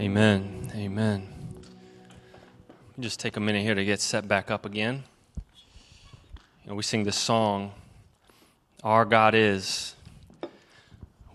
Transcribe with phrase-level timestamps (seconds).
[0.00, 0.72] Amen.
[0.74, 1.28] Amen.
[2.98, 5.04] Just take a minute here to get set back up again.
[6.64, 7.72] You know, we sing this song,
[8.82, 9.94] Our God is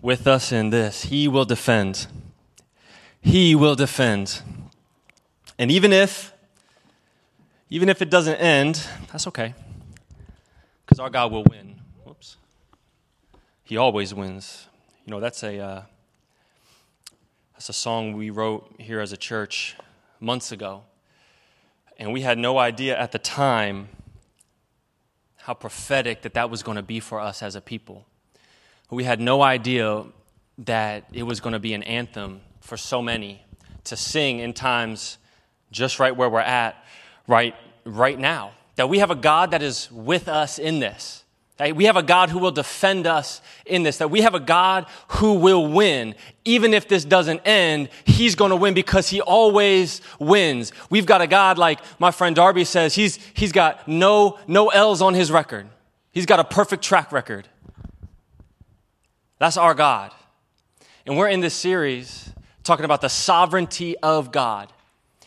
[0.02, 1.04] with us in this.
[1.04, 2.08] He will defend.
[3.20, 4.42] He will defend.
[5.60, 6.32] And even if
[7.70, 9.54] even if it doesn't end, that's okay.
[10.84, 11.76] Because our God will win.
[12.02, 12.36] Whoops.
[13.62, 14.66] He always wins.
[15.04, 15.82] You know, that's a uh,
[17.56, 19.76] that's a song we wrote here as a church
[20.20, 20.82] months ago.
[21.96, 23.88] And we had no idea at the time
[25.36, 28.04] how prophetic that that was going to be for us as a people.
[28.90, 30.04] We had no idea
[30.58, 33.42] that it was going to be an anthem for so many
[33.84, 35.16] to sing in times
[35.70, 36.84] just right where we're at
[37.26, 37.54] right
[37.86, 38.50] right now.
[38.74, 41.24] That we have a God that is with us in this.
[41.58, 41.74] Right?
[41.74, 44.86] We have a God who will defend us in this, that we have a God
[45.08, 46.14] who will win.
[46.44, 50.72] Even if this doesn't end, He's going to win because He always wins.
[50.90, 55.00] We've got a God like my friend Darby says, He's, he's got no, no L's
[55.00, 55.66] on His record.
[56.12, 57.48] He's got a perfect track record.
[59.38, 60.12] That's our God.
[61.06, 62.30] And we're in this series
[62.64, 64.72] talking about the sovereignty of God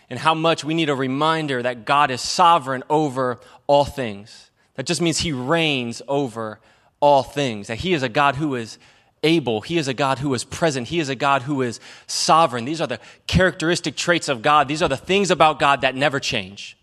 [0.10, 4.49] and how much we need a reminder that God is sovereign over all things.
[4.80, 6.62] That just means he reigns over
[7.02, 8.78] all things, that he is a God who is
[9.24, 9.60] able.
[9.60, 10.88] He is a God who is present.
[10.88, 12.64] He is a God who is sovereign.
[12.64, 14.70] These are the characteristic traits of God.
[14.70, 16.78] These are the things about God that never change.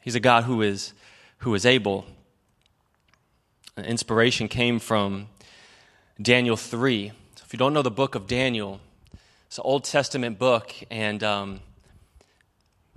[0.00, 0.92] He's a God who is,
[1.38, 2.06] who is able.
[3.76, 5.26] Inspiration came from
[6.22, 7.08] Daniel 3.
[7.34, 8.78] So if you don't know the book of Daniel,
[9.48, 11.60] it's an Old Testament book, and um,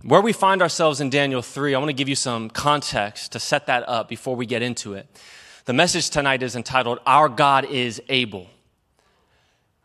[0.03, 3.39] where we find ourselves in Daniel 3, I want to give you some context to
[3.39, 5.07] set that up before we get into it.
[5.65, 8.47] The message tonight is entitled, Our God is Able.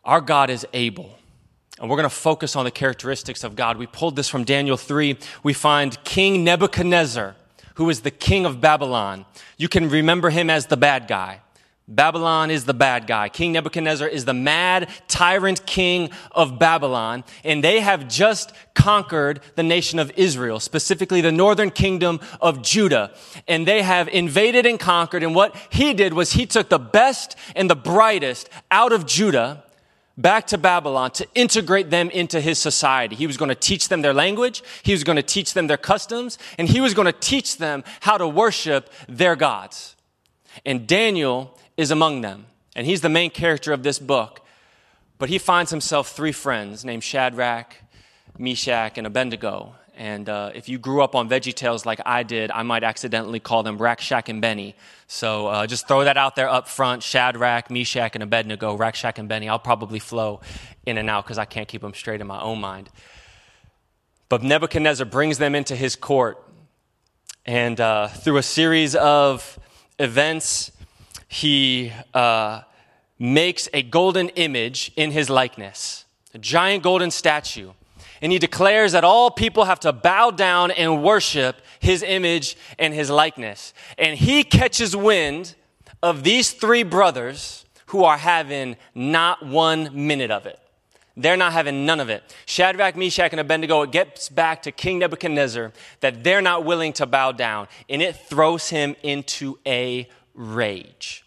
[0.05, 1.10] Our God is able.
[1.78, 3.77] And we're going to focus on the characteristics of God.
[3.77, 5.19] We pulled this from Daniel 3.
[5.42, 7.36] We find King Nebuchadnezzar,
[7.75, 9.27] who is the king of Babylon.
[9.58, 11.42] You can remember him as the bad guy.
[11.91, 13.31] Babylon is the bad guy.
[13.31, 19.62] King Nebuchadnezzar is the mad tyrant king of Babylon, and they have just conquered the
[19.62, 23.12] nation of Israel, specifically the northern kingdom of Judah.
[23.47, 27.37] And they have invaded and conquered, and what he did was he took the best
[27.56, 29.65] and the brightest out of Judah
[30.19, 33.16] back to Babylon to integrate them into his society.
[33.16, 35.78] He was going to teach them their language, he was going to teach them their
[35.78, 39.97] customs, and he was going to teach them how to worship their gods.
[40.66, 42.44] And Daniel is among them.
[42.77, 44.44] And he's the main character of this book.
[45.16, 47.77] But he finds himself three friends named Shadrach,
[48.37, 49.75] Meshach, and Abednego.
[49.97, 53.41] And uh, if you grew up on Veggie Tales like I did, I might accidentally
[53.41, 54.77] call them Rack, Shack, and Benny.
[55.09, 59.19] So uh, just throw that out there up front Shadrach, Meshach, and Abednego, Rack, Shack,
[59.19, 59.49] and Benny.
[59.49, 60.41] I'll probably flow
[60.87, 62.91] in and out because I can't keep them straight in my own mind.
[64.28, 66.45] But Nebuchadnezzar brings them into his court.
[67.45, 69.59] And uh, through a series of
[69.99, 70.71] events,
[71.28, 72.62] he uh,
[73.19, 77.71] makes a golden image in his likeness, a giant golden statue.
[78.21, 82.93] And he declares that all people have to bow down and worship his image and
[82.93, 83.72] his likeness.
[83.97, 85.55] And he catches wind
[86.03, 90.59] of these three brothers who are having not one minute of it.
[91.16, 92.22] They're not having none of it.
[92.47, 97.06] Shadrach, Meshach, and Abednego, it gets back to King Nebuchadnezzar that they're not willing to
[97.06, 101.25] bow down, and it throws him into a rage.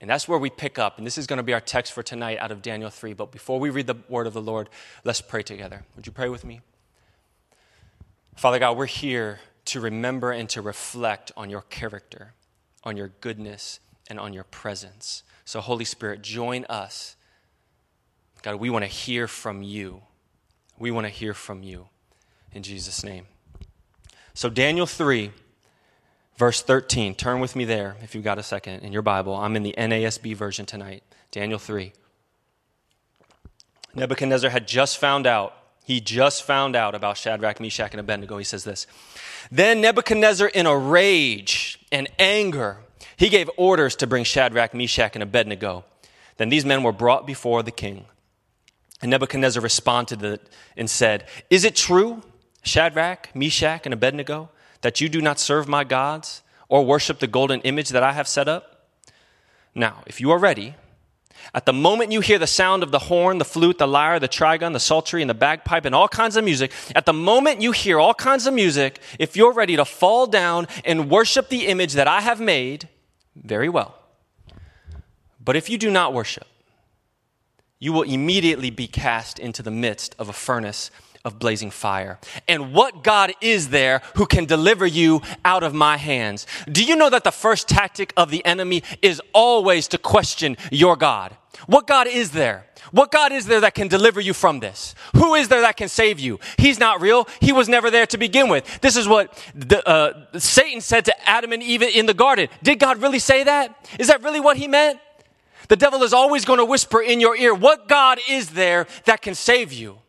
[0.00, 0.98] And that's where we pick up.
[0.98, 3.14] And this is going to be our text for tonight out of Daniel 3.
[3.14, 4.68] But before we read the word of the Lord,
[5.04, 5.84] let's pray together.
[5.96, 6.60] Would you pray with me?
[8.36, 12.34] Father God, we're here to remember and to reflect on your character,
[12.82, 15.22] on your goodness, and on your presence.
[15.44, 17.16] So, Holy Spirit, join us.
[18.42, 20.02] God, we want to hear from you.
[20.78, 21.88] We want to hear from you.
[22.52, 23.26] In Jesus' name.
[24.34, 25.30] So, Daniel 3
[26.36, 29.34] Verse 13, turn with me there if you've got a second in your Bible.
[29.34, 31.92] I'm in the NASB version tonight, Daniel 3.
[33.94, 35.54] Nebuchadnezzar had just found out,
[35.84, 38.38] he just found out about Shadrach, Meshach, and Abednego.
[38.38, 38.86] He says this
[39.50, 42.78] Then Nebuchadnezzar, in a rage and anger,
[43.16, 45.84] he gave orders to bring Shadrach, Meshach, and Abednego.
[46.38, 48.06] Then these men were brought before the king.
[49.02, 50.40] And Nebuchadnezzar responded
[50.76, 52.22] and said, Is it true,
[52.62, 54.48] Shadrach, Meshach, and Abednego?
[54.82, 58.28] That you do not serve my gods or worship the golden image that I have
[58.28, 58.86] set up?
[59.74, 60.74] Now, if you are ready,
[61.54, 64.28] at the moment you hear the sound of the horn, the flute, the lyre, the
[64.28, 67.72] trigon, the psaltery, and the bagpipe, and all kinds of music, at the moment you
[67.72, 71.94] hear all kinds of music, if you're ready to fall down and worship the image
[71.94, 72.88] that I have made,
[73.34, 73.98] very well.
[75.44, 76.46] But if you do not worship,
[77.78, 80.90] you will immediately be cast into the midst of a furnace
[81.24, 82.18] of blazing fire.
[82.48, 86.46] And what God is there who can deliver you out of my hands?
[86.70, 90.96] Do you know that the first tactic of the enemy is always to question your
[90.96, 91.36] God?
[91.66, 92.66] What God is there?
[92.90, 94.94] What God is there that can deliver you from this?
[95.14, 96.40] Who is there that can save you?
[96.58, 97.28] He's not real.
[97.40, 98.80] He was never there to begin with.
[98.80, 102.48] This is what the, uh, Satan said to Adam and Eve in the garden.
[102.62, 103.88] Did God really say that?
[103.98, 104.98] Is that really what he meant?
[105.68, 109.22] The devil is always going to whisper in your ear, What God is there that
[109.22, 110.01] can save you?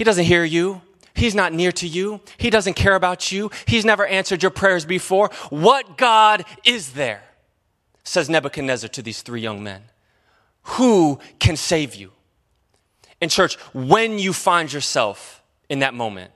[0.00, 0.80] He doesn't hear you.
[1.12, 2.22] He's not near to you.
[2.38, 3.50] He doesn't care about you.
[3.66, 5.28] He's never answered your prayers before.
[5.50, 7.22] What God is there?
[8.02, 9.82] Says Nebuchadnezzar to these three young men.
[10.62, 12.12] Who can save you?
[13.20, 16.30] In church, when you find yourself in that moment,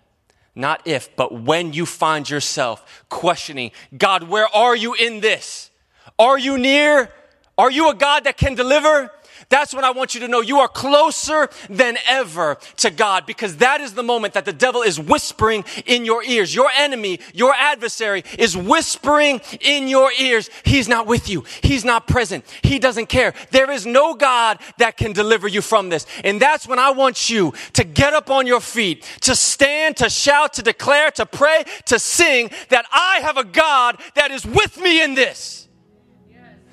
[0.55, 5.71] not if, but when you find yourself questioning, God, where are you in this?
[6.19, 7.11] Are you near?
[7.57, 9.11] Are you a God that can deliver?
[9.49, 10.41] That's what I want you to know.
[10.41, 14.83] You are closer than ever to God because that is the moment that the devil
[14.83, 16.55] is whispering in your ears.
[16.55, 20.51] Your enemy, your adversary is whispering in your ears.
[20.65, 21.45] He's not with you.
[21.63, 22.45] He's not present.
[22.63, 23.35] He doesn't care.
[23.51, 26.07] There is no God that can deliver you from this.
[26.23, 30.09] And that's when I want you to get up on your feet, to stand, to
[30.09, 34.81] shout, to declare, to pray, to sing that I have a God that is with
[34.81, 35.69] me in this.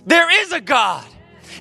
[0.06, 1.06] There is a God.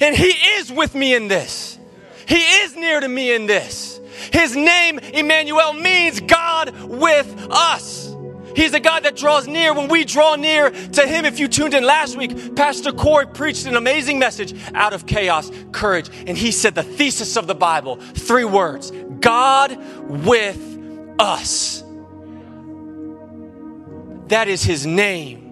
[0.01, 1.79] And He is with me in this.
[2.27, 4.01] He is near to me in this.
[4.33, 8.15] His name, Emmanuel, means God with us.
[8.55, 11.25] He's a God that draws near when we draw near to Him.
[11.25, 15.51] If you tuned in last week, Pastor Corey preached an amazing message out of chaos,
[15.73, 16.11] courage.
[16.27, 19.77] And he said the thesis of the Bible three words God
[20.09, 20.59] with
[21.19, 21.83] us.
[24.29, 25.50] That is His name.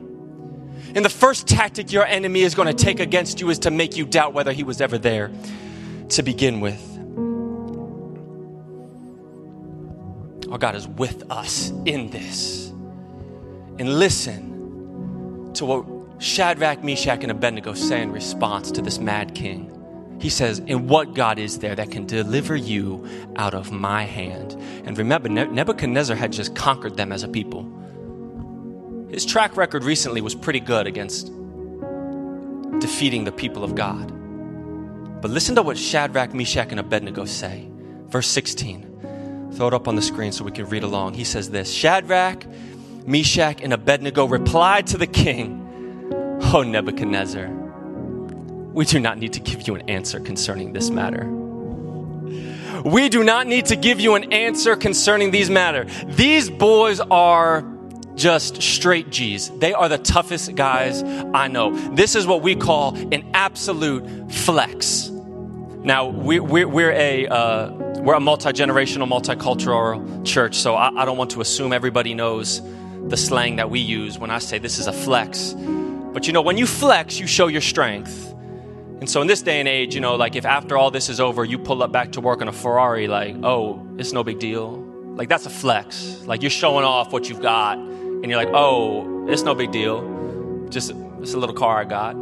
[0.94, 3.96] And the first tactic your enemy is going to take against you is to make
[3.96, 5.30] you doubt whether he was ever there
[6.10, 6.84] to begin with.
[10.50, 12.68] Our God is with us in this.
[13.78, 15.84] And listen to what
[16.22, 19.74] Shadrach, Meshach, and Abednego say in response to this mad king.
[20.20, 23.06] He says, And what God is there that can deliver you
[23.36, 24.52] out of my hand?
[24.84, 27.72] And remember, Nebuchadnezzar had just conquered them as a people.
[29.18, 31.32] His track record recently was pretty good against
[32.78, 34.12] defeating the people of God.
[35.20, 37.68] But listen to what Shadrach, Meshach, and Abednego say.
[38.06, 39.50] Verse 16.
[39.54, 41.14] Throw it up on the screen so we can read along.
[41.14, 42.46] He says this Shadrach,
[43.08, 47.48] Meshach, and Abednego replied to the king, O Nebuchadnezzar,
[48.72, 51.26] we do not need to give you an answer concerning this matter.
[52.84, 55.86] We do not need to give you an answer concerning these matter.
[56.06, 57.64] These boys are
[58.18, 59.48] just straight G's.
[59.50, 61.74] They are the toughest guys I know.
[61.94, 65.08] This is what we call an absolute flex.
[65.08, 67.70] Now, we, we're, we're a, uh,
[68.00, 72.60] we're a multi generational, multicultural church, so I, I don't want to assume everybody knows
[73.06, 75.54] the slang that we use when I say this is a flex.
[75.56, 78.34] But you know, when you flex, you show your strength.
[79.00, 81.20] And so in this day and age, you know, like if after all this is
[81.20, 84.40] over, you pull up back to work on a Ferrari, like, oh, it's no big
[84.40, 84.84] deal.
[85.14, 86.24] Like that's a flex.
[86.26, 87.78] Like you're showing off what you've got
[88.22, 90.66] and you're like, oh, it's no big deal.
[90.70, 92.16] Just it's a little car I got.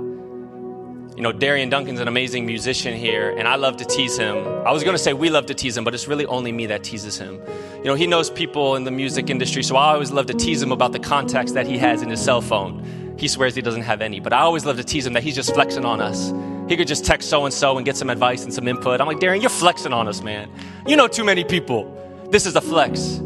[1.16, 4.36] You know, Darian Duncan's an amazing musician here, and I love to tease him.
[4.66, 6.84] I was to say we love to tease him, but it's really only me that
[6.84, 7.40] teases him.
[7.78, 10.60] You know, he knows people in the music industry, so I always love to tease
[10.60, 13.14] him about the contacts that he has in his cell phone.
[13.18, 15.34] He swears he doesn't have any, but I always love to tease him that he's
[15.34, 16.34] just flexing on us.
[16.68, 19.00] He could just text so and so and get some advice and some input.
[19.00, 20.50] I'm like, Darian, you're flexing on us, man.
[20.86, 21.90] You know too many people.
[22.30, 23.22] This is a flex.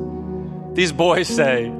[0.74, 1.72] These boys say,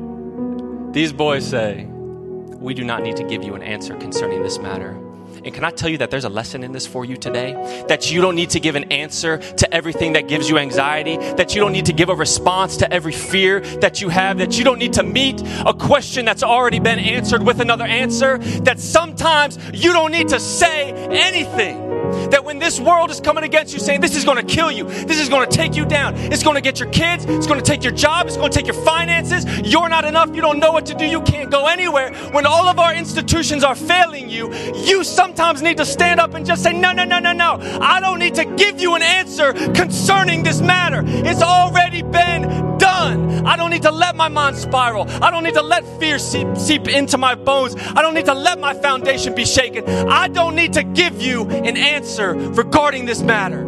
[0.92, 5.00] these boys say, We do not need to give you an answer concerning this matter.
[5.44, 7.52] And can I tell you that there's a lesson in this for you today?
[7.88, 11.54] That you don't need to give an answer to everything that gives you anxiety, that
[11.54, 14.64] you don't need to give a response to every fear that you have, that you
[14.64, 19.58] don't need to meet a question that's already been answered with another answer, that sometimes
[19.72, 21.99] you don't need to say anything.
[22.30, 24.84] That when this world is coming against you saying, this is going to kill you,
[24.84, 27.60] this is going to take you down, it's going to get your kids, it's going
[27.60, 30.58] to take your job, it's going to take your finances, you're not enough, you don't
[30.58, 32.12] know what to do, you can't go anywhere.
[32.32, 36.44] When all of our institutions are failing you, you sometimes need to stand up and
[36.44, 37.58] just say, no, no, no, no, no.
[37.80, 41.02] I don't need to give you an answer concerning this matter.
[41.06, 43.46] It's already been done.
[43.46, 45.08] I don't need to let my mind spiral.
[45.22, 47.74] I don't need to let fear seep, seep into my bones.
[47.76, 49.88] I don't need to let my foundation be shaken.
[49.88, 53.62] I don't need to give you an answer regarding this matter.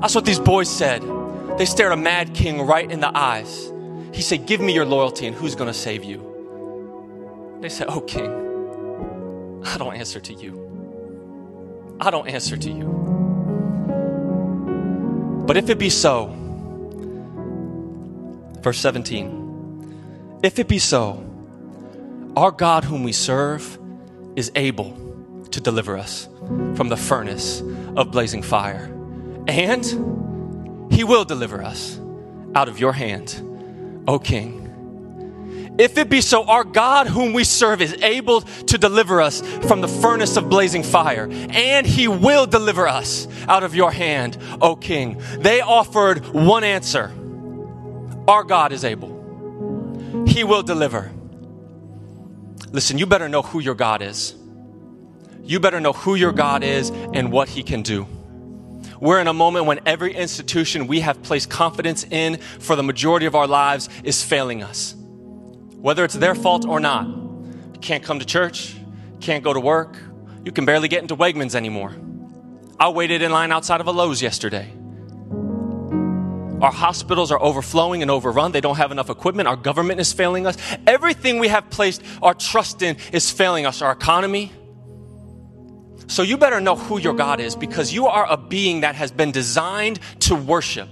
[0.00, 1.02] That's what these boys said.
[1.58, 3.72] They stared a mad king right in the eyes.
[4.12, 7.58] He said, Give me your loyalty, and who's going to save you?
[7.60, 8.30] They said, Oh, king,
[9.64, 11.98] I don't answer to you.
[12.00, 12.86] I don't answer to you.
[15.46, 16.32] But if it be so,
[18.62, 21.24] verse 17, if it be so,
[22.36, 23.76] our God whom we serve
[24.36, 25.03] is able
[25.54, 26.28] to deliver us
[26.74, 27.62] from the furnace
[27.96, 28.92] of blazing fire,
[29.46, 29.84] and
[30.92, 31.98] he will deliver us
[32.54, 34.60] out of your hand, O King.
[35.78, 39.80] If it be so, our God, whom we serve, is able to deliver us from
[39.80, 44.76] the furnace of blazing fire, and he will deliver us out of your hand, O
[44.76, 45.20] King.
[45.38, 47.12] They offered one answer
[48.26, 51.12] Our God is able, he will deliver.
[52.72, 54.34] Listen, you better know who your God is.
[55.44, 58.06] You better know who your God is and what he can do.
[59.00, 63.26] We're in a moment when every institution we have placed confidence in for the majority
[63.26, 64.96] of our lives is failing us
[65.84, 67.06] whether it's their fault or not.
[67.06, 68.74] You can't come to church,
[69.20, 69.98] can't go to work,
[70.42, 71.94] you can barely get into Wegmans anymore.
[72.80, 74.72] I waited in line outside of a Lowe's yesterday.
[76.62, 78.52] Our hospitals are overflowing and overrun.
[78.52, 79.46] They don't have enough equipment.
[79.46, 80.56] Our government is failing us.
[80.86, 83.82] Everything we have placed our trust in is failing us.
[83.82, 84.52] Our economy.
[86.06, 89.10] So you better know who your God is because you are a being that has
[89.10, 90.88] been designed to worship.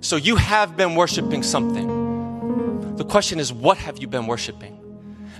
[0.00, 2.96] So you have been worshiping something.
[2.96, 4.80] The question is, what have you been worshiping?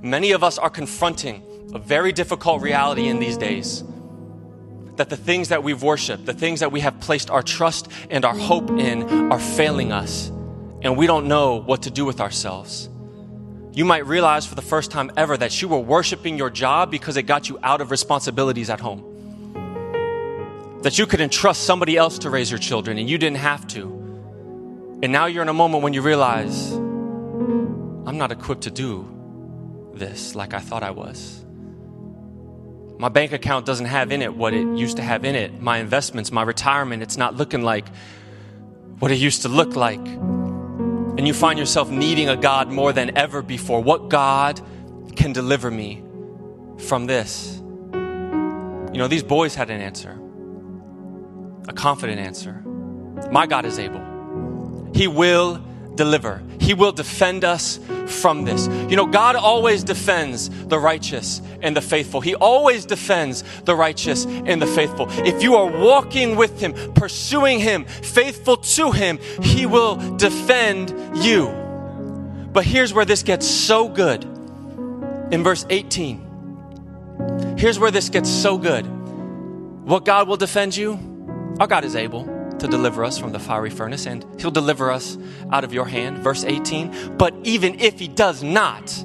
[0.02, 1.42] Many of us are confronting
[1.74, 3.84] a very difficult reality in these days
[4.96, 8.24] that the things that we've worshiped, the things that we have placed our trust and
[8.24, 10.28] our hope in, are failing us,
[10.82, 12.88] and we don't know what to do with ourselves.
[13.74, 17.16] You might realize for the first time ever that you were worshiping your job because
[17.16, 19.02] it got you out of responsibilities at home.
[20.82, 23.82] That you could entrust somebody else to raise your children and you didn't have to.
[25.02, 29.10] And now you're in a moment when you realize, I'm not equipped to do
[29.92, 31.44] this like I thought I was.
[32.98, 35.60] My bank account doesn't have in it what it used to have in it.
[35.60, 37.88] My investments, my retirement, it's not looking like
[39.00, 40.06] what it used to look like.
[41.24, 43.82] And you find yourself needing a God more than ever before.
[43.82, 44.60] What God
[45.16, 46.02] can deliver me
[46.76, 47.62] from this?
[47.94, 50.20] You know, these boys had an answer,
[51.66, 52.60] a confident answer.
[53.30, 54.02] My God is able,
[54.94, 55.64] He will
[55.96, 56.42] deliver.
[56.60, 58.66] He will defend us from this.
[58.90, 62.20] You know, God always defends the righteous and the faithful.
[62.20, 65.06] He always defends the righteous and the faithful.
[65.10, 71.48] If you are walking with Him, pursuing Him, faithful to Him, He will defend you.
[72.52, 74.24] But here's where this gets so good.
[75.30, 78.86] In verse 18, here's where this gets so good.
[79.84, 80.98] What God will defend you?
[81.58, 85.18] Our God is able to deliver us from the fiery furnace, and he'll deliver us
[85.50, 86.18] out of your hand.
[86.18, 87.16] Verse 18.
[87.16, 89.04] But even if he does not,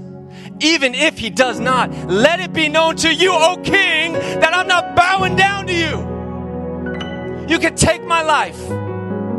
[0.60, 4.68] even if he does not, let it be known to you, O king, that I'm
[4.68, 7.48] not bowing down to you.
[7.48, 8.58] You can take my life,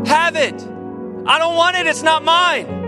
[0.07, 0.55] have it.
[1.25, 2.79] I don't want it, it's not mine.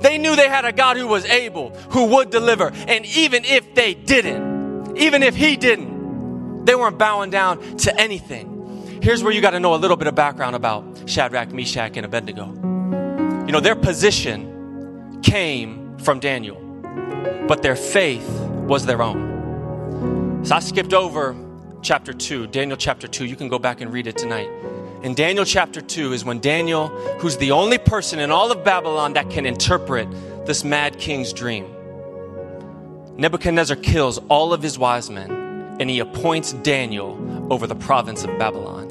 [0.00, 2.70] They knew they had a God who was able, who would deliver.
[2.88, 8.53] And even if they didn't, even if he didn't, they weren't bowing down to anything
[9.04, 12.06] here's where you got to know a little bit of background about Shadrach, Meshach, and
[12.06, 12.46] Abednego.
[13.46, 16.56] You know, their position came from Daniel,
[17.46, 18.26] but their faith
[18.66, 20.42] was their own.
[20.42, 21.36] So I skipped over
[21.82, 23.26] chapter 2, Daniel chapter 2.
[23.26, 24.48] You can go back and read it tonight.
[25.02, 29.12] In Daniel chapter 2 is when Daniel, who's the only person in all of Babylon
[29.12, 30.08] that can interpret
[30.46, 31.66] this mad king's dream,
[33.18, 35.30] Nebuchadnezzar kills all of his wise men
[35.78, 38.83] and he appoints Daniel over the province of Babylon.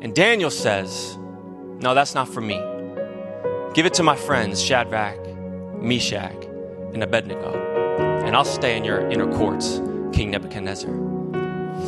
[0.00, 1.16] And Daniel says,
[1.78, 2.58] No, that's not for me.
[3.74, 5.18] Give it to my friends, Shadrach,
[5.80, 6.44] Meshach,
[6.92, 7.54] and Abednego,
[8.24, 9.80] and I'll stay in your inner courts,
[10.12, 11.10] King Nebuchadnezzar.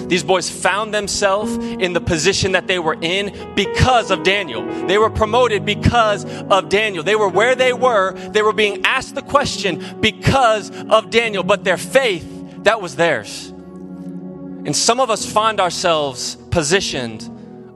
[0.08, 4.64] These boys found themselves in the position that they were in because of Daniel.
[4.86, 7.02] They were promoted because of Daniel.
[7.02, 8.12] They were where they were.
[8.12, 12.26] They were being asked the question because of Daniel, but their faith,
[12.64, 13.48] that was theirs.
[13.48, 17.28] And some of us find ourselves positioned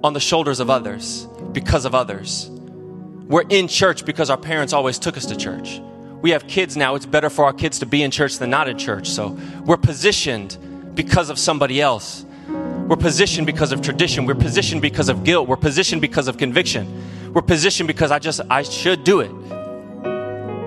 [0.07, 2.49] on the shoulders of others because of others.
[2.49, 5.81] We're in church because our parents always took us to church.
[6.23, 8.69] We have kids now, it's better for our kids to be in church than not
[8.69, 9.09] in church.
[9.09, 10.57] So we're positioned
[10.95, 12.25] because of somebody else.
[12.49, 14.27] We're positioned because of tradition.
[14.27, 15.49] We're positioned because of guilt.
[15.49, 17.33] We're positioned because of conviction.
[17.33, 19.33] We're positioned because I just, I should do it.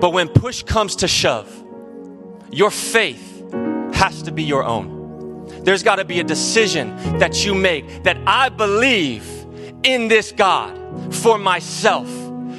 [0.00, 1.50] But when push comes to shove,
[2.52, 3.42] your faith
[3.94, 4.99] has to be your own.
[5.62, 9.26] There's got to be a decision that you make that I believe
[9.82, 12.08] in this God for myself.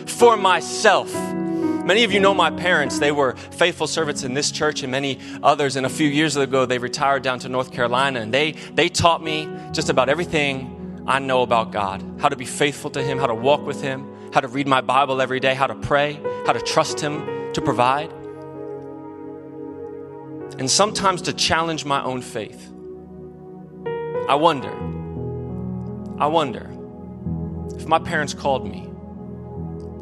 [0.08, 1.14] For myself.
[1.14, 3.00] Many of you know my parents.
[3.00, 5.76] They were faithful servants in this church and many others.
[5.76, 9.24] And a few years ago, they retired down to North Carolina and they, they taught
[9.24, 13.28] me just about everything I know about God, how to be faithful to Him, how
[13.28, 16.54] to walk with Him, how to read my Bible every day, how to pray, how
[16.54, 18.12] to trust Him to provide.
[20.60, 22.71] And sometimes to challenge my own faith.
[24.32, 24.72] I wonder,
[26.18, 26.72] I wonder
[27.76, 28.86] if my parents called me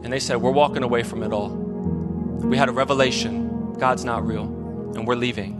[0.04, 1.50] and they said, We're walking away from it all.
[1.50, 5.56] We had a revelation God's not real, and we're leaving.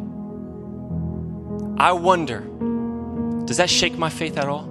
[1.80, 2.42] I wonder,
[3.46, 4.70] does that shake my faith at all?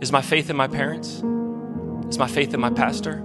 [0.00, 1.24] Is my faith in my parents?
[2.08, 3.24] Is my faith in my pastor?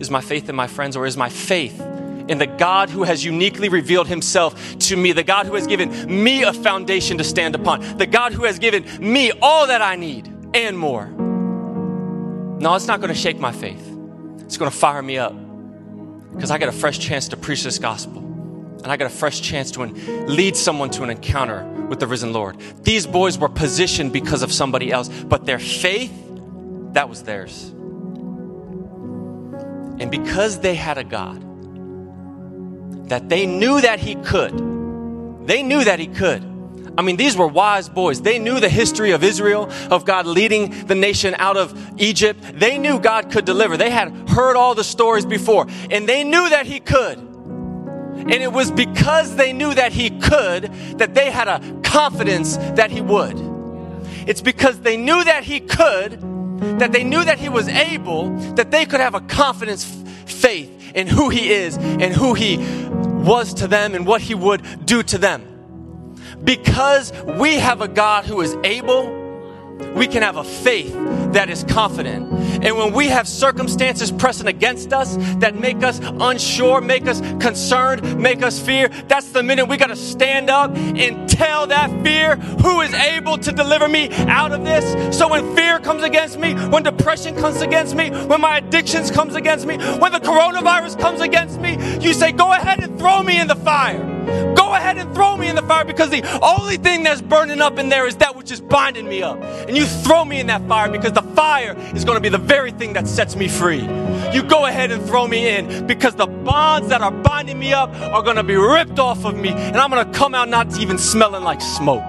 [0.00, 0.96] Is my faith in my friends?
[0.96, 1.80] Or is my faith
[2.28, 5.90] in the God who has uniquely revealed himself to me, the God who has given
[6.22, 9.96] me a foundation to stand upon, the God who has given me all that I
[9.96, 11.06] need and more?
[11.06, 13.86] No, it's not going to shake my faith.
[14.40, 15.34] It's going to fire me up
[16.32, 18.22] because I got a fresh chance to preach this gospel.
[18.82, 22.32] And I got a fresh chance to lead someone to an encounter with the risen
[22.32, 22.56] Lord.
[22.82, 26.12] These boys were positioned because of somebody else, but their faith,
[26.92, 27.70] that was theirs.
[29.98, 31.42] And because they had a God
[33.06, 36.42] that they knew that He could, they knew that He could.
[36.98, 38.22] I mean, these were wise boys.
[38.22, 42.40] They knew the history of Israel, of God leading the nation out of Egypt.
[42.54, 43.76] They knew God could deliver.
[43.76, 47.18] They had heard all the stories before, and they knew that He could.
[47.18, 52.90] And it was because they knew that He could that they had a confidence that
[52.90, 53.36] He would.
[54.26, 56.20] It's because they knew that He could,
[56.80, 59.84] that they knew that He was able, that they could have a confidence,
[60.36, 64.86] faith in who He is and who He was to them and what He would
[64.86, 65.42] do to them.
[66.44, 69.10] Because we have a God who is able,
[69.94, 70.94] we can have a faith
[71.36, 72.32] that is confident.
[72.64, 78.18] And when we have circumstances pressing against us that make us unsure, make us concerned,
[78.18, 82.36] make us fear, that's the minute we got to stand up and tell that fear
[82.36, 85.16] who is able to deliver me out of this.
[85.16, 89.34] So when fear comes against me, when depression comes against me, when my addictions comes
[89.34, 93.38] against me, when the coronavirus comes against me, you say, go ahead and throw me
[93.38, 94.16] in the fire.
[94.56, 97.78] Go ahead and throw me in the fire because the only thing that's burning up
[97.78, 99.40] in there is that which is binding me up.
[99.68, 102.38] And you throw me in that fire because the fire is going to be the
[102.38, 103.82] very thing that sets me free.
[104.32, 107.90] You go ahead and throw me in because the bonds that are binding me up
[107.94, 110.78] are going to be ripped off of me and I'm going to come out not
[110.78, 112.04] even smelling like smoke.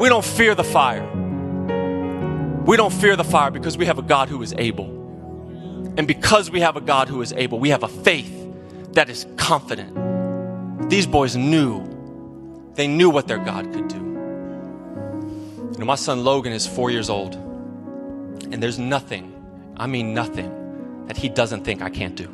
[0.00, 1.04] We don't fear the fire.
[2.66, 4.86] We don't fear the fire because we have a God who is able.
[5.96, 8.32] And because we have a God who is able, we have a faith
[8.92, 10.04] that is confident
[10.88, 11.82] these boys knew,
[12.74, 13.96] they knew what their God could do.
[13.96, 17.34] You know, my son Logan is four years old,
[18.52, 19.32] and there's nothing,
[19.76, 22.26] I mean nothing, that he doesn't think I can't do.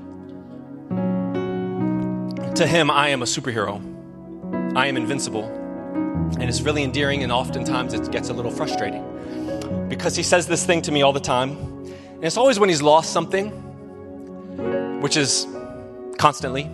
[2.55, 3.81] To him, I am a superhero.
[4.77, 5.45] I am invincible.
[5.45, 9.05] And it's really endearing, and oftentimes it gets a little frustrating
[9.89, 11.51] because he says this thing to me all the time.
[11.51, 13.51] And it's always when he's lost something,
[15.01, 15.47] which is
[16.19, 16.71] constantly.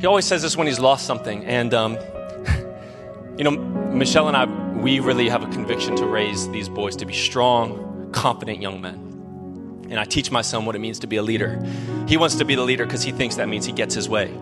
[0.00, 1.44] He always says this when he's lost something.
[1.44, 1.94] And, um,
[3.36, 4.44] you know, Michelle and I,
[4.76, 9.86] we really have a conviction to raise these boys to be strong, confident young men.
[9.90, 11.62] And I teach my son what it means to be a leader.
[12.08, 14.32] He wants to be the leader because he thinks that means he gets his way.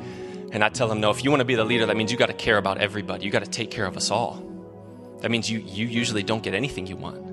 [0.53, 2.19] And I tell him, no, if you want to be the leader, that means you
[2.19, 3.25] got to care about everybody.
[3.25, 4.45] You got to take care of us all.
[5.21, 7.31] That means you, you usually don't get anything you want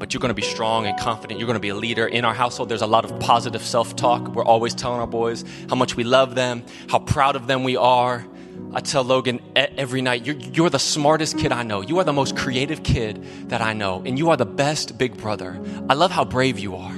[0.00, 1.38] but you're going to be strong and confident.
[1.38, 2.06] You're going to be a leader.
[2.06, 4.28] In our household, there's a lot of positive self talk.
[4.28, 7.76] We're always telling our boys how much we love them, how proud of them we
[7.76, 8.26] are.
[8.72, 11.80] I tell Logan every night, you're, you're, the smartest kid I know.
[11.80, 14.02] You are the most creative kid that I know.
[14.06, 15.60] And you are the best big brother.
[15.88, 16.94] I love how brave you are.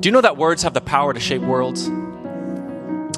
[0.00, 1.88] Do you know that words have the power to shape worlds?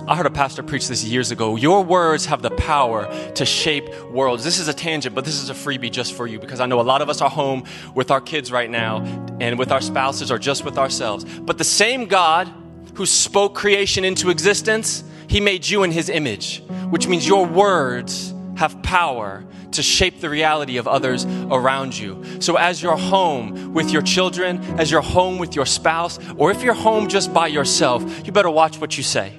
[0.09, 1.57] I heard a pastor preach this years ago.
[1.57, 4.45] Your words have the power to shape worlds.
[4.45, 6.81] This is a tangent, but this is a freebie just for you because I know
[6.81, 8.99] a lot of us are home with our kids right now
[9.41, 11.25] and with our spouses or just with ourselves.
[11.25, 12.53] But the same God
[12.95, 18.33] who spoke creation into existence, he made you in his image, which means your words
[18.57, 22.41] have power to shape the reality of others around you.
[22.41, 26.63] So, as you're home with your children, as you're home with your spouse, or if
[26.63, 29.35] you're home just by yourself, you better watch what you say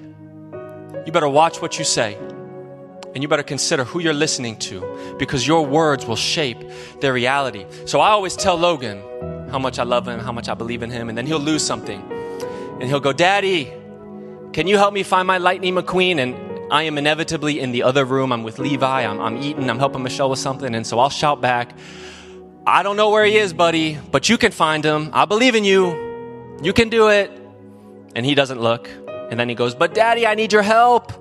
[1.07, 2.17] you better watch what you say.
[3.15, 6.59] And you better consider who you're listening to because your words will shape
[6.99, 7.65] their reality.
[7.85, 9.01] So I always tell Logan
[9.49, 11.65] how much I love him, how much I believe in him, and then he'll lose
[11.65, 12.01] something.
[12.81, 13.71] And he'll go, Daddy,
[14.57, 16.17] can you help me find my Lightning McQueen?
[16.17, 18.31] And I am inevitably in the other room.
[18.31, 20.73] I'm with Levi, I'm, I'm eating, I'm helping Michelle with something.
[20.73, 21.77] And so I'll shout back,
[22.65, 25.11] I don't know where he is, buddy, but you can find him.
[25.13, 26.57] I believe in you.
[26.63, 27.29] You can do it.
[28.15, 28.89] And he doesn't look.
[29.29, 31.13] And then he goes, But daddy, I need your help.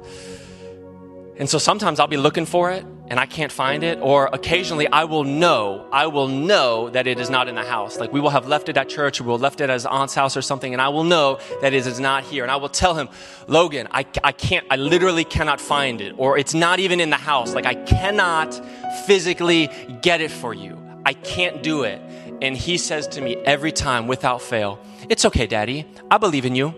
[1.37, 2.87] And so sometimes I'll be looking for it.
[3.09, 7.21] And I can't find it, or occasionally I will know, I will know that it
[7.21, 7.99] is not in the house.
[7.99, 10.15] Like we will have left it at church, or we'll left it at his aunt's
[10.15, 12.43] house or something, and I will know that it is not here.
[12.43, 13.09] And I will tell him,
[13.47, 17.17] Logan, I, I can't, I literally cannot find it, or it's not even in the
[17.17, 17.55] house.
[17.55, 18.61] Like I cannot
[19.07, 19.71] physically
[20.03, 20.77] get it for you.
[21.05, 22.01] I can't do it.
[22.43, 25.87] And he says to me every time without fail, It's okay, daddy.
[26.11, 26.75] I believe in you.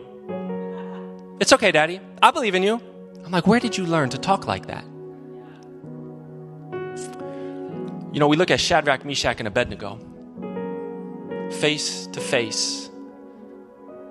[1.41, 2.01] It's okay, daddy.
[2.23, 2.81] I believe in you.
[3.25, 4.85] I'm like, Where did you learn to talk like that?
[8.13, 9.99] You know, we look at Shadrach, Meshach, and Abednego
[11.51, 12.91] face to face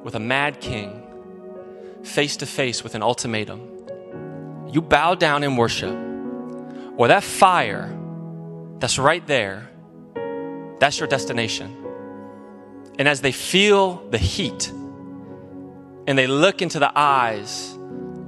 [0.03, 1.03] with a mad king,
[2.03, 3.87] face to face with an ultimatum.
[4.71, 5.95] You bow down in worship,
[6.97, 7.93] or that fire
[8.79, 9.69] that's right there,
[10.79, 11.75] that's your destination.
[12.99, 14.69] And as they feel the heat
[16.07, 17.77] and they look into the eyes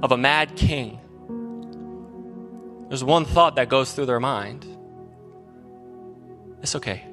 [0.02, 0.98] of a mad king,
[2.88, 4.66] there's one thought that goes through their mind
[6.62, 7.04] it's okay.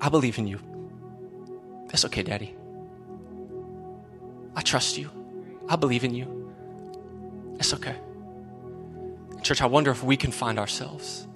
[0.00, 0.60] I believe in you.
[1.92, 2.54] It's okay, Daddy.
[4.56, 5.10] I trust you.
[5.68, 6.52] I believe in you.
[7.58, 7.96] It's okay.
[9.42, 11.26] Church, I wonder if we can find ourselves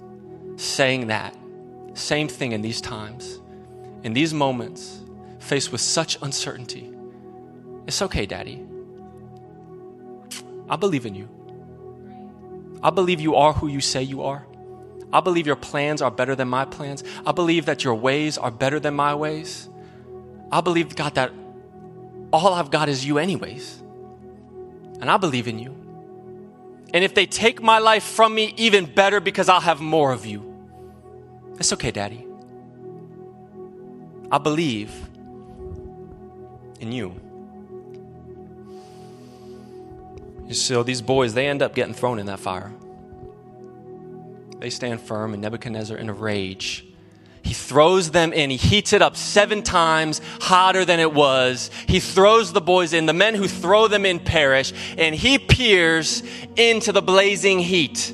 [0.57, 1.35] saying that
[1.93, 3.39] same thing in these times,
[4.03, 5.01] in these moments,
[5.39, 6.91] faced with such uncertainty.
[7.87, 8.65] It's okay, Daddy.
[10.69, 11.29] I believe in you.
[12.81, 14.45] I believe you are who you say you are.
[15.13, 17.03] I believe your plans are better than my plans.
[17.25, 19.69] I believe that your ways are better than my ways.
[20.51, 21.31] I believe, God, that
[22.31, 23.81] all I've got is you, anyways.
[25.01, 25.75] And I believe in you.
[26.93, 30.25] And if they take my life from me, even better because I'll have more of
[30.25, 30.53] you.
[31.59, 32.25] It's okay, Daddy.
[34.31, 34.91] I believe
[36.79, 37.19] in you.
[40.51, 42.71] So these boys, they end up getting thrown in that fire.
[44.59, 46.85] They stand firm, and Nebuchadnezzar, in a rage,
[47.45, 48.49] he throws them in.
[48.49, 51.69] He heats it up seven times hotter than it was.
[51.87, 53.05] He throws the boys in.
[53.05, 56.23] The men who throw them in perish, and he peers
[56.55, 58.11] into the blazing heat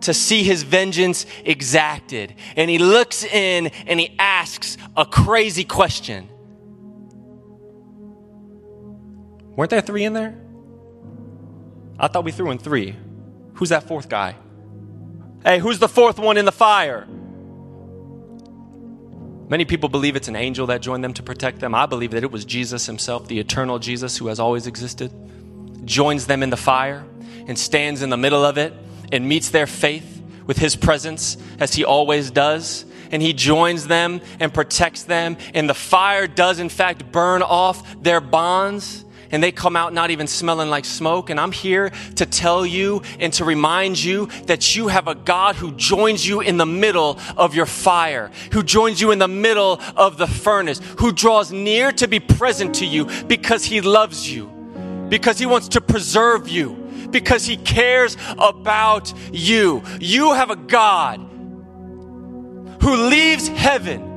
[0.00, 2.34] to see his vengeance exacted.
[2.56, 6.28] And he looks in and he asks a crazy question.
[9.54, 10.34] Weren't there three in there?
[11.98, 12.96] I thought we threw in three.
[13.54, 14.34] Who's that fourth guy?
[15.44, 17.06] Hey, who's the fourth one in the fire?
[19.48, 21.74] Many people believe it's an angel that joined them to protect them.
[21.74, 25.12] I believe that it was Jesus himself, the eternal Jesus who has always existed,
[25.84, 27.04] joins them in the fire
[27.48, 28.72] and stands in the middle of it
[29.10, 32.84] and meets their faith with his presence as he always does.
[33.10, 35.36] And he joins them and protects them.
[35.52, 40.10] And the fire does, in fact, burn off their bonds and they come out not
[40.10, 41.30] even smelling like smoke.
[41.30, 45.56] And I'm here to tell you and to remind you that you have a God
[45.56, 49.80] who joins you in the middle of your fire, who joins you in the middle
[49.96, 54.46] of the furnace, who draws near to be present to you because he loves you,
[55.08, 56.74] because he wants to preserve you,
[57.10, 59.82] because he cares about you.
[59.98, 61.20] You have a God
[62.82, 64.10] who leaves heaven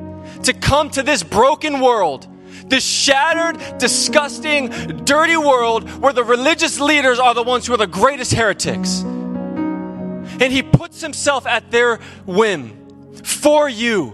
[0.43, 2.27] to come to this broken world
[2.67, 4.69] this shattered, disgusting,
[5.05, 9.01] dirty world where the religious leaders are the ones who are the greatest heretics.
[9.01, 14.11] And he puts himself at their whim for you.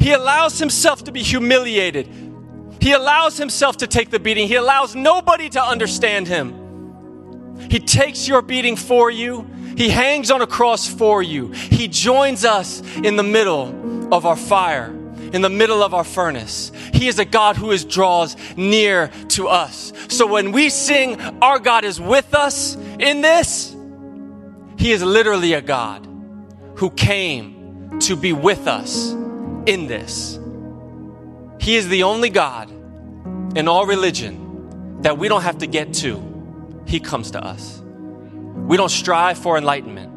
[0.00, 2.08] He allows himself to be humiliated.
[2.80, 4.46] He allows himself to take the beating.
[4.46, 7.66] He allows nobody to understand him.
[7.70, 9.50] He takes your beating for you.
[9.76, 11.48] He hangs on a cross for you.
[11.48, 14.94] He joins us in the middle of our fire
[15.32, 16.72] in the middle of our furnace.
[16.92, 19.92] He is a God who is draws near to us.
[20.08, 23.74] So when we sing, our God is with us in this,
[24.76, 26.06] He is literally a God
[26.76, 29.10] who came to be with us
[29.66, 30.38] in this.
[31.60, 32.70] He is the only God
[33.56, 36.82] in all religion that we don't have to get to.
[36.86, 37.82] He comes to us.
[37.84, 40.12] We don't strive for enlightenment.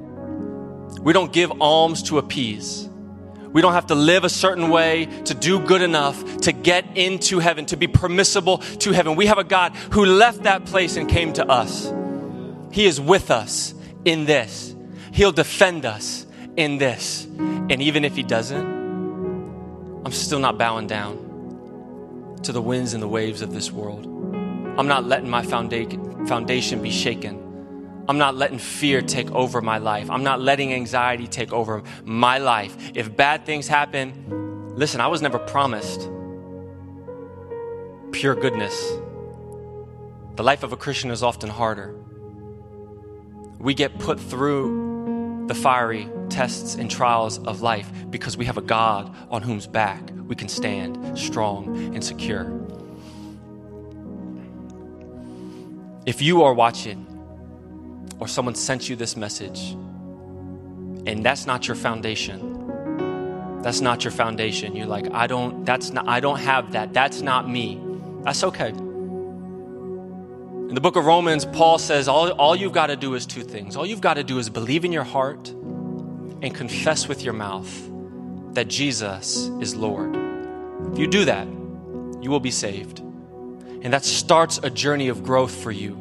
[1.02, 2.88] We don't give alms to appease.
[3.54, 7.40] We don't have to live a certain way to do good enough to get into
[7.40, 9.16] heaven, to be permissible to heaven.
[9.16, 11.92] We have a God who left that place and came to us.
[12.72, 13.74] He is with us
[14.06, 14.76] in this.
[15.12, 17.26] He'll defend us in this.
[17.26, 18.66] And even if He doesn't,
[20.06, 24.06] I'm still not bowing down to the winds and the waves of this world.
[24.78, 27.51] I'm not letting my foundation be shaken
[28.08, 30.10] I'm not letting fear take over my life.
[30.10, 32.76] I'm not letting anxiety take over my life.
[32.96, 36.10] If bad things happen, listen, I was never promised
[38.12, 38.92] pure goodness.
[40.36, 41.96] The life of a Christian is often harder.
[43.60, 48.62] We get put through the fiery tests and trials of life because we have a
[48.62, 52.58] God on whose back we can stand strong and secure.
[56.06, 57.06] If you are watching
[58.22, 59.76] or someone sent you this message
[61.06, 64.76] and that's not your foundation, that's not your foundation.
[64.76, 66.94] You're like, I don't, that's not, I don't have that.
[66.94, 67.82] That's not me.
[68.24, 68.70] That's okay.
[68.70, 73.44] In the book of Romans, Paul says all, all you've got to do is two
[73.44, 73.76] things.
[73.76, 77.70] All you've got to do is believe in your heart and confess with your mouth
[78.54, 80.16] that Jesus is Lord.
[80.94, 81.48] If you do that,
[82.22, 83.00] you will be saved.
[83.00, 85.96] And that starts a journey of growth for you,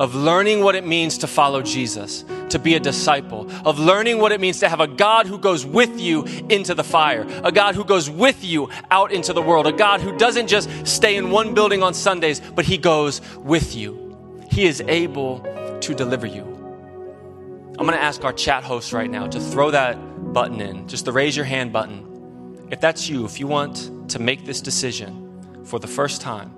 [0.00, 4.32] of learning what it means to follow Jesus, to be a disciple, of learning what
[4.32, 7.74] it means to have a God who goes with you into the fire, a God
[7.74, 11.30] who goes with you out into the world, a God who doesn't just stay in
[11.30, 14.16] one building on Sundays, but He goes with you.
[14.50, 15.40] He is able
[15.80, 16.42] to deliver you.
[17.78, 19.94] I'm going to ask our chat host right now to throw that
[20.32, 22.66] button in, just the raise your hand button.
[22.70, 26.52] If that's you, if you want to make this decision for the first time,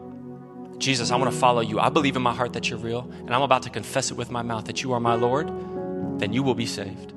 [0.81, 1.79] Jesus, I want to follow you.
[1.79, 4.31] I believe in my heart that you're real, and I'm about to confess it with
[4.31, 5.49] my mouth that you are my Lord,
[6.19, 7.13] then you will be saved.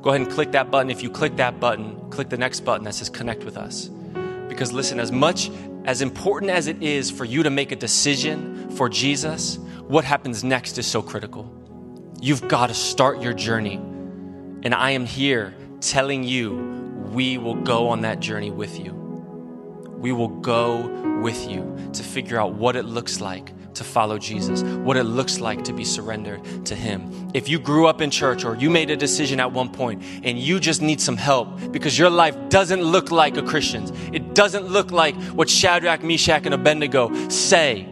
[0.00, 0.88] Go ahead and click that button.
[0.88, 3.88] If you click that button, click the next button that says connect with us.
[4.48, 5.50] Because listen, as much
[5.84, 10.44] as important as it is for you to make a decision for Jesus, what happens
[10.44, 11.52] next is so critical.
[12.20, 13.76] You've got to start your journey.
[14.62, 16.52] And I am here telling you,
[17.12, 18.99] we will go on that journey with you.
[20.00, 24.62] We will go with you to figure out what it looks like to follow Jesus,
[24.62, 27.30] what it looks like to be surrendered to Him.
[27.34, 30.38] If you grew up in church or you made a decision at one point and
[30.38, 34.66] you just need some help because your life doesn't look like a Christian's, it doesn't
[34.66, 37.86] look like what Shadrach, Meshach, and Abednego say,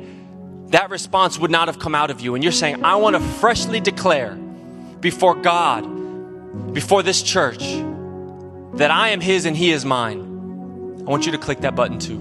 [0.68, 2.34] that response would not have come out of you.
[2.34, 4.34] And you're saying, I want to freshly declare
[5.00, 7.62] before God, before this church,
[8.74, 10.27] that I am His and He is mine.
[11.08, 12.20] I want you to click that button too.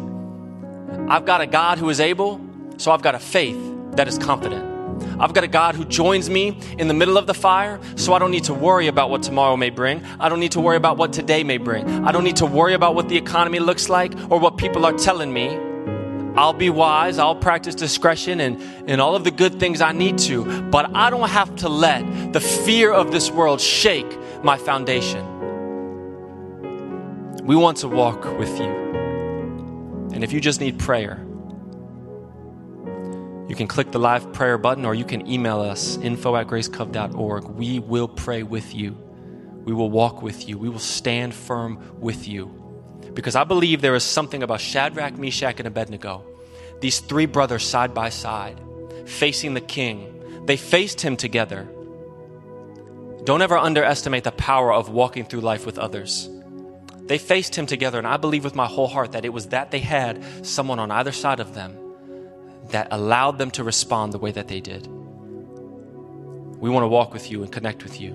[1.08, 2.40] I've got a God who is able,
[2.76, 3.58] so I've got a faith
[3.92, 4.72] that is confident.
[5.20, 8.18] I've got a God who joins me in the middle of the fire, so I
[8.18, 10.04] don't need to worry about what tomorrow may bring.
[10.18, 11.88] I don't need to worry about what today may bring.
[12.04, 14.92] I don't need to worry about what the economy looks like or what people are
[14.92, 15.58] telling me.
[16.36, 20.18] I'll be wise, I'll practice discretion and, and all of the good things I need
[20.18, 25.24] to, but I don't have to let the fear of this world shake my foundation.
[27.44, 28.84] We want to walk with you.
[30.12, 31.24] And if you just need prayer,
[33.48, 37.44] you can click the live prayer button or you can email us info at gracecove.org.
[37.44, 38.96] We will pray with you.
[39.64, 40.58] We will walk with you.
[40.58, 42.63] We will stand firm with you.
[43.14, 46.24] Because I believe there is something about Shadrach, Meshach, and Abednego,
[46.80, 48.60] these three brothers side by side,
[49.06, 50.10] facing the king.
[50.46, 51.68] They faced him together.
[53.24, 56.28] Don't ever underestimate the power of walking through life with others.
[57.06, 59.70] They faced him together, and I believe with my whole heart that it was that
[59.70, 61.78] they had someone on either side of them
[62.70, 64.86] that allowed them to respond the way that they did.
[64.86, 68.12] We want to walk with you and connect with you.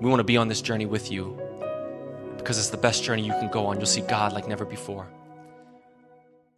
[0.00, 1.38] We want to be on this journey with you
[2.44, 3.78] because it's the best journey you can go on.
[3.78, 5.08] You'll see God like never before.